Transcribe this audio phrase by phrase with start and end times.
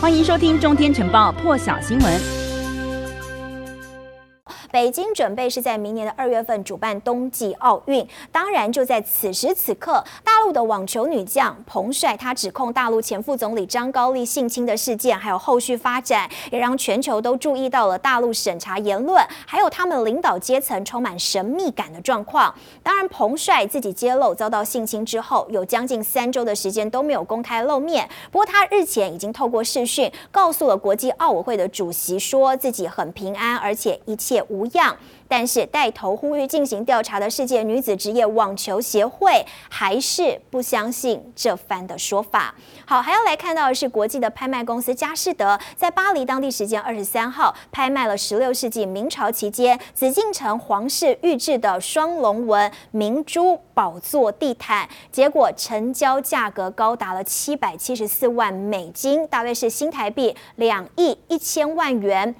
[0.00, 2.37] 欢迎收听《中天晨报》破晓新闻。
[4.70, 22.54] 北京准备是在明年的二月份主办冬季奥运，当然就在此时此刻，大陆的网球女将彭帅，她指控大陆前副总理张高丽性侵的事件，还有后续发展，也让全球都注意到了大陆审查言论，还有他们领导阶层充满神秘感的状况。
[22.82, 28.08] 当然，彭帅自己揭露遭到性侵之后，有将近三周的时间都没有公开露面。
[28.30, 34.96] 不过，他日前已经透过视讯告诉了国际奥委会的主席，说自己很平安，而且一切无无恙，
[35.28, 42.54] 但是带头呼吁进行调查的世界女子职业网球协会还是不相信这番的说法。
[42.84, 62.34] 好，还要来看到的是国际的拍卖公司佳士得在巴黎当地时间二十三号拍卖了十六世纪明朝期间紫禁城皇室御制的双龙纹明珠宝座地毯，结果成交价格高达了七百七十四万美金，大约是新台币两亿一千万元。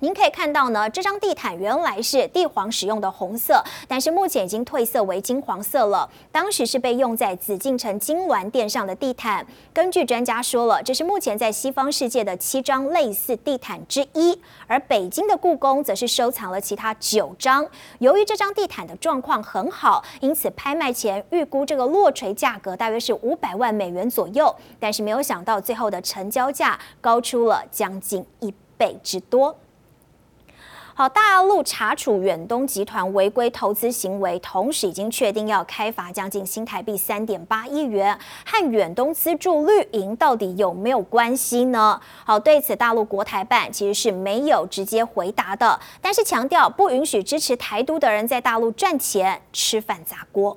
[0.00, 6.06] 您可以看到呢，这张地毯原来是帝皇使用的红色，但是目前已经褪色为金黄色了。
[6.30, 9.46] 当时是被用在紫禁城金銮殿上的地毯。
[9.72, 17.66] 根据专家说了，这是目前在西方世界的七张类似地毯之一，而北京的故宫则是收藏了其他九张。
[17.98, 29.56] 由于这张地毯的状况很好，因此拍卖前预估这个落锤价格大约是五百万美元左右，但是没有想到最后的成交价高出了将近一倍之多。
[30.98, 42.00] 好，大陆查处远东集团违规投资行为，同时已经确定要开罚将近新台币三点八亿元，和远东资助绿营到底有没有关系呢？
[42.24, 50.56] 好，对此大陆国台办其实是没有直接回答的，但是强调不允许支持台独的人在大陆赚钱吃饭砸锅。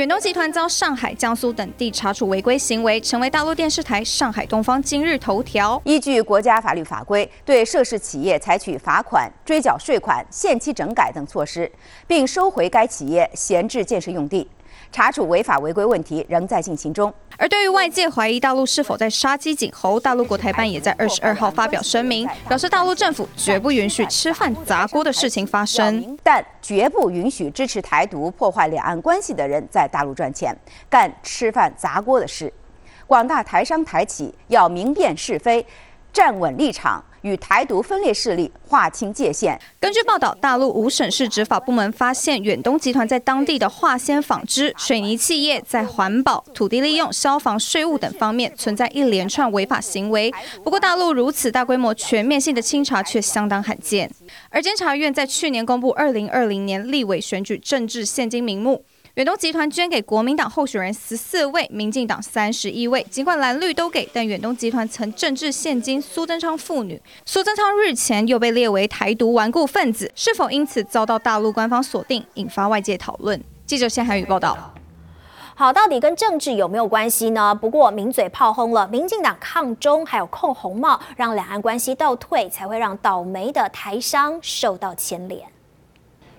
[0.00, 5.78] 远东集团遭上海、江苏等地查处违规行为，成为大陆电视台上海东方今日头条。
[5.84, 11.70] 依据国家法律法规，对涉事企业采取罚款、追缴税款、限期整改等措施，
[12.06, 14.48] 并收回该企业闲置建设用地。
[14.92, 17.12] 查处违法违规问题仍在进行中。
[17.36, 30.54] 而对于外界怀疑大陆是否在杀鸡儆猴，大陆国台办也在二十二号发表声明，表示大陆政府绝不允许吃饭砸锅的事情发生，但绝不允许支持台独、破坏两岸关系的人在大陆赚钱、
[30.90, 32.52] 干吃饭砸锅的事。
[33.06, 35.66] 广大台商台企要明辨是非，
[36.12, 37.02] 站稳立场。
[37.22, 39.58] 与台独分裂势力划清界限。
[39.78, 50.32] 根据报道，大陆五省市执法部门发现远东集团在当地的化纤纺织、水泥企业在环保、土地利用、消防、税务等方面存在一连串违法行为。
[50.62, 54.10] 不过，大陆如此大规模、全面性的清查却相当罕见。
[54.48, 58.84] 而监察院在去年公布二零二零年立委选举政治献金名目。
[59.20, 63.06] 远东集团捐给国民党候选人十四位，民进党三十一位。
[63.10, 66.98] 尽管蓝绿都给，但远东集团曾政治献金苏贞昌父女。
[67.26, 73.38] 苏贞昌日前又被列为台独顽固分子，是否因此遭到大陆官方锁定，引发外界讨论。
[73.66, 74.72] 记者谢涵宇报道。
[75.54, 77.54] 好，到底跟政治有没有关系呢？
[77.54, 85.42] 不过名嘴炮轰了民进党抗中，还有扣红帽，让两岸关系倒退，才会让倒霉的台商受到牵连。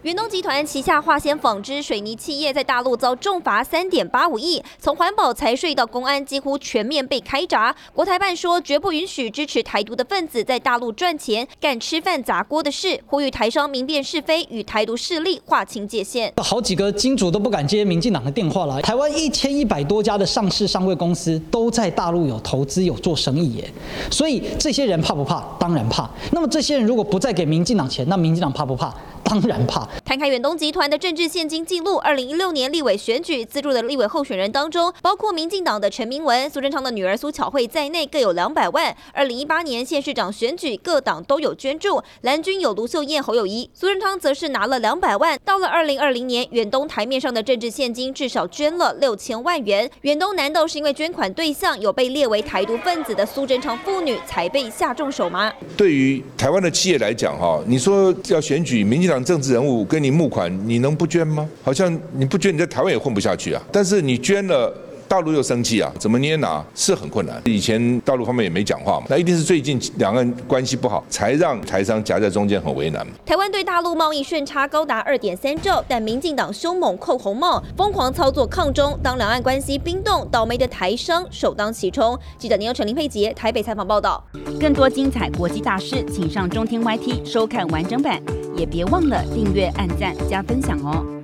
[0.04, 7.76] 远东集团旗下化纤纺织水泥企业在大陆遭重罚三点八五亿，从环保、财税到公安几乎全面被开闸。
[7.94, 16.34] 国台办说绝不允许支持台独的分子在大陆赚钱、干吃饭砸锅的事，呼吁台商明辨是非，与台独势力划清界限。
[16.38, 18.82] 好几个金主都不敢接民进党的电话来。
[18.82, 23.72] 台湾一千一百多家的上市上柜公司都在大陆有投资、有做生意耶，
[24.10, 25.42] 所以这些人怕不怕？
[25.60, 26.10] 当然怕。
[26.32, 28.92] 那么这些人如果不再给民进党钱，那民进党怕不怕？
[29.32, 29.88] 当然怕。
[30.04, 38.94] 摊开远东集团的政治现金记录，二零一六年立委选举资助的立委候选人当中，包括民进党的陈明文、苏贞昌的女儿苏巧慧在内，各有两百万。
[39.14, 45.40] 二零一八年县市长选举，各党都有捐助，蓝军有卢秀燕、侯友谊，苏贞昌则是拿了两百万。
[45.46, 49.90] 到了二零二零年，远东台面上的政治现金至少捐了六千万元。
[50.02, 55.50] 远东难道是因为捐款对象有被列为台独分子的苏贞昌父女才被下重手吗？
[55.78, 61.48] 对于台湾的企业来讲，哈，你说要选举民进党政治人物跟你募款，你能不捐吗？
[61.64, 63.62] 好像你不捐，你在台湾也混不下去啊。
[63.72, 64.74] 但是你捐了。
[65.12, 67.42] 大陆又生气啊，怎么捏拿是很困难。
[67.44, 73.06] 以前大陆方面也没讲话嘛，那一定是最近两岸关系不好，才让台商夹在中间很为难。
[73.26, 78.98] 台湾对大陆贸易顺差高达二点三兆，但民进党凶猛扣红帽，疯狂操作抗中。
[79.04, 82.18] 当两岸关系冰冻，倒霉的台商首当其冲。
[82.38, 84.24] 记者林优成、林佩杰台北采访报道。
[84.62, 88.18] 更多精彩国际大事，请上中天 YT 收看完整版，
[88.56, 91.21] 也别忘了订阅、按赞、加分享哦。